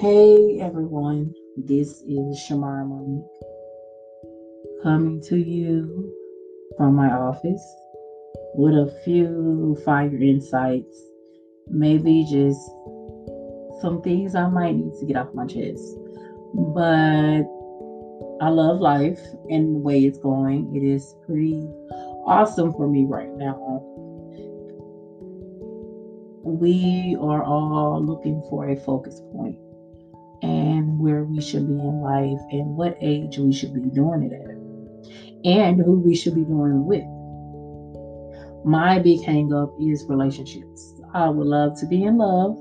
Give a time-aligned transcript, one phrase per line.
[0.00, 3.22] Hey everyone, this is Shamar Monique
[4.82, 6.10] coming to you
[6.78, 7.62] from my office
[8.54, 10.96] with a few fire insights,
[11.68, 12.66] maybe just
[13.82, 15.84] some things I might need to get off my chest.
[16.54, 17.42] But
[18.40, 20.74] I love life and the way it's going.
[20.74, 21.68] It is pretty
[22.24, 23.84] awesome for me right now.
[26.42, 29.58] We are all looking for a focus point
[30.42, 34.32] and where we should be in life and what age we should be doing it
[34.32, 34.50] at
[35.44, 37.04] and who we should be doing it with.
[38.64, 40.94] My big hang up is relationships.
[41.14, 42.56] I would love to be in love,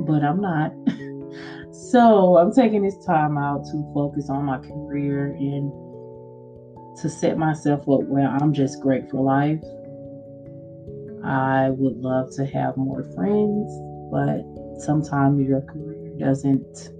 [0.00, 0.72] but I'm not.
[1.72, 5.72] so I'm taking this time out to focus on my career and
[6.98, 9.62] to set myself up where I'm just great for life.
[11.24, 13.72] I would love to have more friends,
[14.10, 14.42] but
[14.80, 16.90] sometimes your career doesn't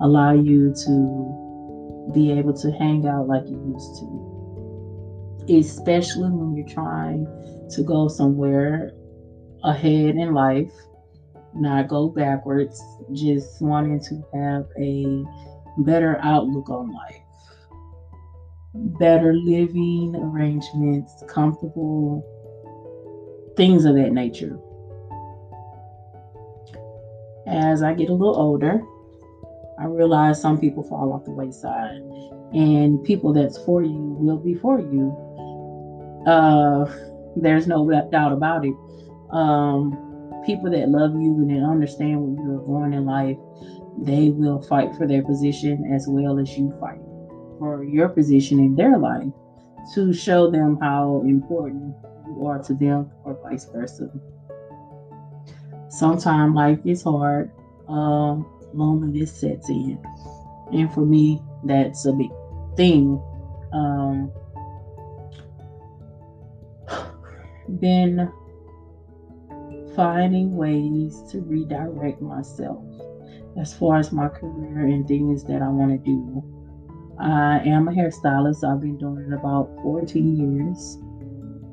[0.00, 5.54] allow you to be able to hang out like you used to.
[5.54, 7.26] Especially when you're trying
[7.70, 8.92] to go somewhere
[9.64, 10.72] ahead in life,
[11.54, 15.24] not go backwards, just wanting to have a
[15.82, 17.22] better outlook on life,
[18.98, 22.24] better living arrangements, comfortable
[23.56, 24.58] things of that nature.
[27.46, 28.80] As I get a little older,
[29.80, 32.02] I realize some people fall off the wayside,
[32.52, 35.16] and people that's for you will be for you.
[36.26, 36.84] Uh,
[37.36, 38.74] there's no doubt about it.
[39.30, 39.92] Um,
[40.44, 43.38] people that love you and understand what you're going in life,
[43.98, 47.00] they will fight for their position as well as you fight
[47.58, 49.32] for your position in their life
[49.94, 51.94] to show them how important
[52.26, 54.10] you are to them, or vice versa.
[55.88, 57.50] Sometimes life is hard.
[57.88, 59.98] Um, loneliness sets in.
[60.72, 62.30] And for me, that's a big
[62.76, 63.22] thing.
[63.72, 64.30] Um,
[67.80, 68.30] been
[69.94, 72.84] finding ways to redirect myself
[73.60, 76.42] as far as my career and things that I want to do.
[77.18, 78.64] I am a hairstylist.
[78.64, 80.98] I've been doing it about 14 years.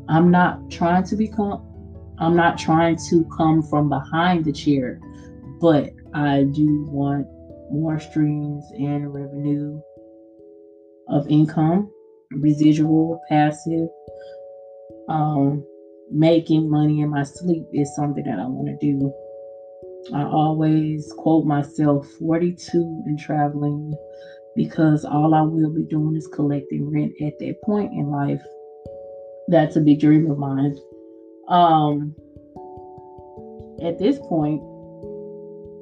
[0.09, 1.63] I'm not trying to become
[2.19, 4.99] I'm not trying to come from behind the chair,
[5.59, 7.27] but I do want
[7.71, 9.79] more streams and revenue
[11.09, 11.91] of income,
[12.31, 13.87] residual, passive.
[15.09, 15.65] Um,
[16.11, 19.13] making money in my sleep is something that I want to do.
[20.13, 23.93] I always quote myself 42 and traveling
[24.55, 28.41] because all I will be doing is collecting rent at that point in life.
[29.49, 30.77] That's a big dream of mine.
[31.47, 32.15] Um,
[33.81, 34.61] at this point,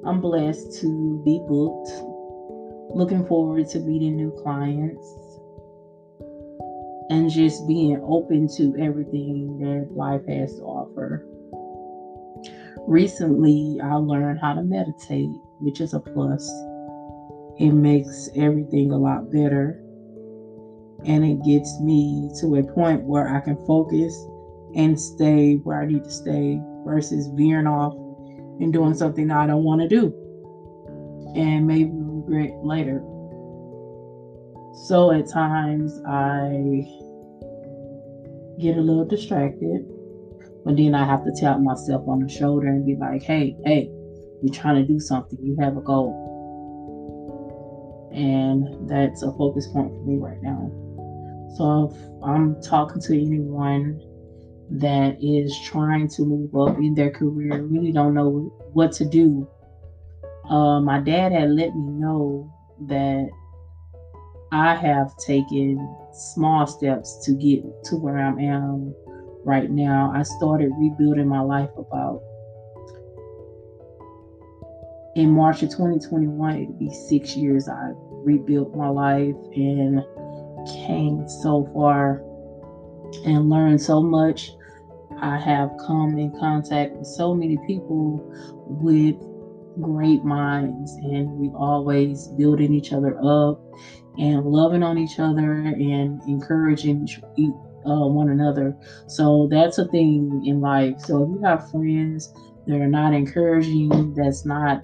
[0.06, 1.90] I'm blessed to be booked.
[2.96, 5.06] Looking forward to meeting new clients
[7.10, 11.26] and just being open to everything that life has to offer.
[12.88, 15.30] Recently, I learned how to meditate,
[15.60, 16.48] which is a plus.
[17.58, 19.82] It makes everything a lot better
[21.06, 24.16] and it gets me to a point where I can focus
[24.76, 27.94] and stay where I need to stay versus veering off
[28.60, 28.98] and doing mm-hmm.
[28.98, 30.14] something I don't want to do
[31.36, 33.04] and maybe regret later.
[34.88, 36.86] So at times I
[38.60, 39.86] get a little distracted,
[40.64, 43.90] but then I have to tap myself on the shoulder and be like, hey, hey,
[44.42, 46.24] you're trying to do something, you have a goal.
[48.14, 50.72] And that's a focus point for me right now.
[51.58, 54.02] So if I'm talking to anyone
[54.72, 59.48] that is trying to move up in their career, really don't know what to do.
[60.50, 62.52] Uh, my dad had let me know
[62.88, 63.30] that
[64.52, 68.94] I have taken small steps to get to where I am
[69.44, 70.12] right now.
[70.16, 72.22] I started rebuilding my life about
[75.16, 80.04] in March of 2021, it'd be six years I rebuilt my life and
[80.68, 82.22] came so far
[83.25, 84.51] and learned so much.
[85.21, 88.21] I have come in contact with so many people
[88.67, 89.15] with
[89.81, 93.62] great minds, and we always building each other up
[94.17, 97.07] and loving on each other and encouraging
[97.85, 98.75] uh, one another.
[99.07, 101.00] So that's a thing in life.
[101.00, 102.33] So if you have friends
[102.67, 104.81] that are not encouraging, that's not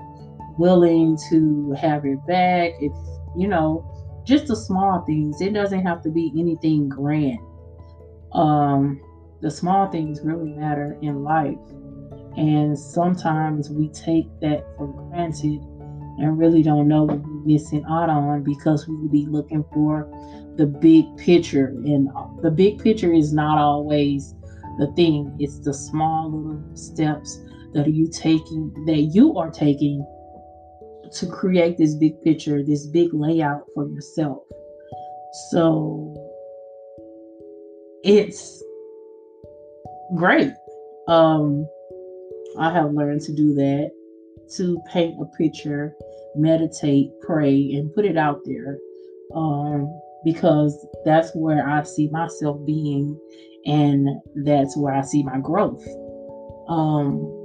[0.57, 2.91] willing to have your back, if
[3.37, 3.87] you know,
[4.25, 5.41] just the small things.
[5.41, 7.39] It doesn't have to be anything grand
[8.33, 9.01] um,
[9.41, 11.57] the small things really matter in life.
[12.37, 15.59] And sometimes we take that for granted
[16.19, 20.09] and really don't know what we're missing out on because we will be looking for
[20.55, 21.67] the big picture.
[21.67, 22.09] And
[22.41, 24.35] the big picture is not always
[24.77, 27.39] the thing, it's the small little steps
[27.73, 30.05] that are you taking that you are taking
[31.13, 34.43] to create this big picture, this big layout for yourself.
[35.49, 36.15] So
[38.03, 38.63] it's
[40.15, 40.53] great.
[41.07, 41.67] Um,
[42.59, 43.91] I have learned to do that
[44.57, 45.95] to paint a picture,
[46.35, 48.77] meditate, pray, and put it out there
[49.33, 49.89] um,
[50.25, 53.17] because that's where I see myself being,
[53.65, 55.85] and that's where I see my growth.
[56.67, 57.37] Um,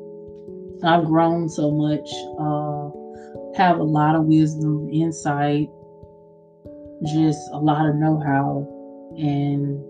[0.84, 2.08] I've grown so much,
[2.38, 5.68] uh, have a lot of wisdom, insight,
[7.06, 8.66] just a lot of know how,
[9.16, 9.82] and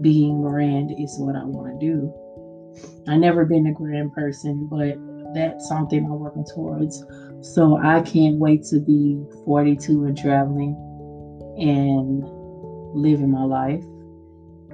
[0.00, 2.12] being grand is what I want to do.
[3.08, 4.96] I never been a grand person, but
[5.34, 7.04] that's something I'm working towards.
[7.40, 10.74] So I can't wait to be 42 and traveling
[11.58, 12.22] and
[12.94, 13.84] living my life.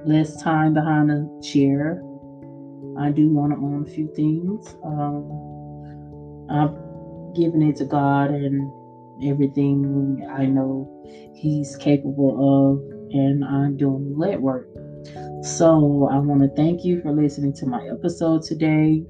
[0.05, 2.01] Less time behind a chair.
[2.97, 4.75] I do want to own a few things.
[4.83, 5.45] Um,
[6.49, 8.71] I'm giving it to God and
[9.23, 10.91] everything I know
[11.35, 12.79] He's capable of,
[13.13, 14.67] and I'm doing lead work.
[15.45, 19.03] So I want to thank you for listening to my episode today.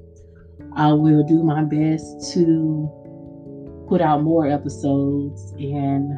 [0.76, 2.92] I will do my best to
[3.88, 6.12] put out more episodes and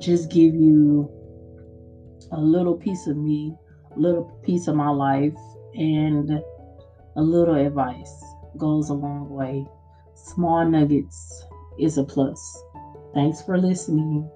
[0.00, 1.10] just give you
[2.30, 3.52] a little piece of me,
[3.96, 5.34] a little piece of my life,
[5.74, 6.30] and
[7.16, 8.24] a little advice
[8.58, 9.66] goes a long way.
[10.14, 11.44] Small nuggets
[11.80, 12.62] is a plus.
[13.12, 14.30] Thanks for listening.